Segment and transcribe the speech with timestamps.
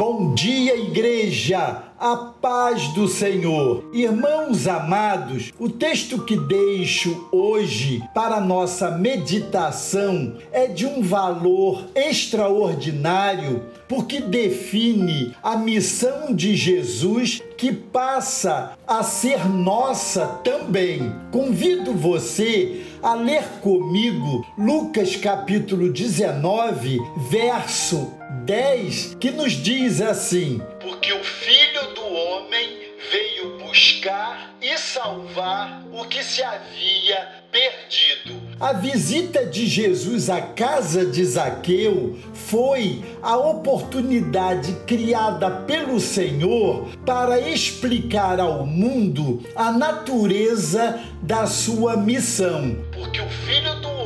[0.00, 1.89] Bom dia, igreja!
[2.00, 3.84] A paz do Senhor.
[3.92, 13.64] Irmãos amados, o texto que deixo hoje para nossa meditação é de um valor extraordinário,
[13.86, 21.14] porque define a missão de Jesus que passa a ser nossa também.
[21.30, 26.98] Convido você a ler comigo Lucas capítulo 19,
[27.28, 28.10] verso
[28.46, 32.78] 10, que nos diz assim: Porque o Filho do Homem
[33.10, 38.40] veio buscar e salvar o que se havia perdido.
[38.58, 47.40] A visita de Jesus à casa de Zaqueu foi a oportunidade criada pelo Senhor para
[47.40, 52.76] explicar ao mundo a natureza da sua missão.
[52.92, 53.99] Porque o Filho do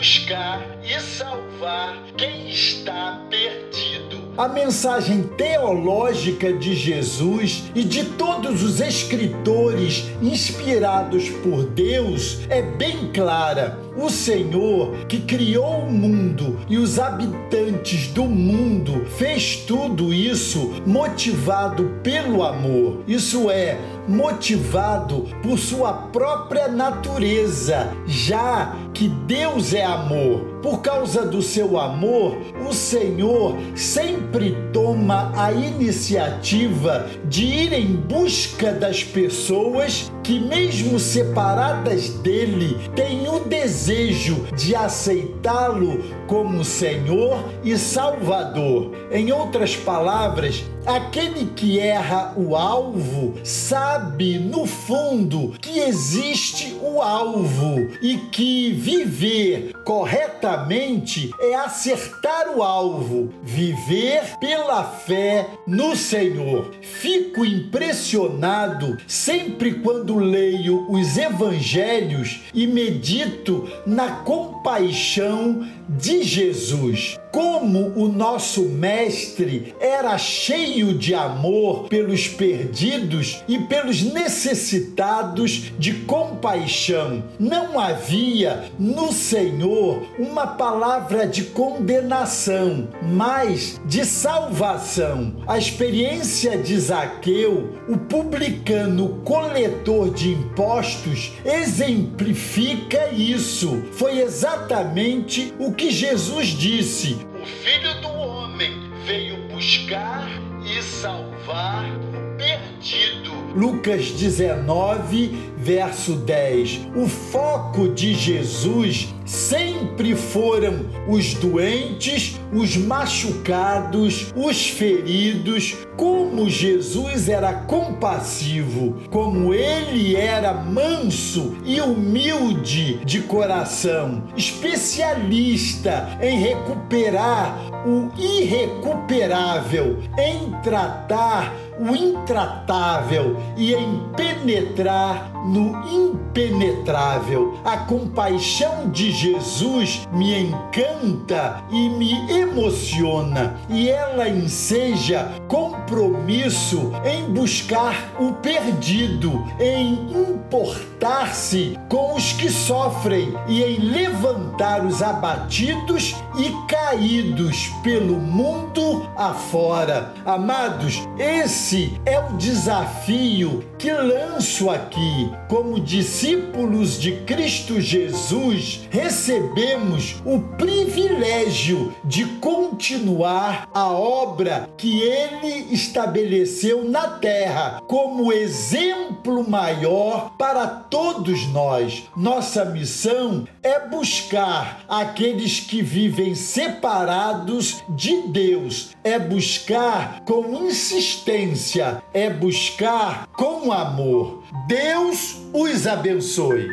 [0.00, 4.30] buscar e salvar quem está perdido.
[4.38, 13.10] A mensagem teológica de Jesus e de todos os escritores inspirados por Deus é bem
[13.12, 13.78] clara.
[13.94, 22.00] O Senhor, que criou o mundo e os habitantes do mundo, fez tudo isso motivado
[22.02, 23.02] pelo amor.
[23.06, 23.78] Isso é,
[24.08, 30.60] motivado por sua própria natureza, já que Deus é amor.
[30.62, 32.36] Por causa do seu amor,
[32.68, 42.10] o Senhor sempre toma a iniciativa de ir em busca das pessoas que, mesmo separadas
[42.10, 48.92] dele, têm o desejo de aceitá-lo como Senhor e Salvador.
[49.10, 57.88] Em outras palavras, aquele que erra o alvo sabe no fundo que existe o alvo
[58.02, 66.72] e que viver corretamente é acertar o alvo, viver pela fé no Senhor.
[66.82, 77.18] Fico impressionado sempre quando leio os evangelhos e medito na compaixão de Jesus.
[77.32, 87.22] Como o nosso Mestre era cheio de amor pelos perdidos e pelos necessitados de compaixão.
[87.38, 95.36] Não havia no Senhor uma palavra de condenação, mas de salvação.
[95.46, 103.82] A experiência de Zaqueu, o publicano coletor de impostos, exemplifica isso.
[103.92, 108.72] Foi exatamente o que Jesus disse: O Filho do Homem
[109.04, 110.26] veio buscar
[110.64, 113.30] e salvar o perdido.
[113.54, 116.88] Lucas 19, verso 10.
[116.96, 125.76] O foco de Jesus sempre foram os doentes, os machucados, os feridos.
[125.96, 137.70] Como Jesus era compassivo, como ele era manso e humilde de coração, especialista em recuperar
[137.86, 147.58] o irrecuperável, em tratar o intratável e em penetrar no impenetrável.
[147.64, 158.12] A compaixão de Jesus me encanta e me emociona, e ela enseja compromisso em buscar
[158.18, 167.68] o perdido, em importar-se com os que sofrem e em levantar os abatidos e caídos
[167.82, 170.12] pelo mundo afora.
[170.24, 175.32] Amados, esse é o desafio que lanço aqui.
[175.48, 186.84] Como discípulos de Cristo Jesus, recebemos o privilégio de continuar a obra que ele estabeleceu
[186.84, 192.04] na terra como exemplo maior para todos nós.
[192.14, 202.28] Nossa missão é buscar aqueles que vivem separados de Deus, é buscar com insistência, é
[202.28, 203.26] buscar
[203.72, 204.42] amor.
[204.66, 206.68] Deus os abençoe.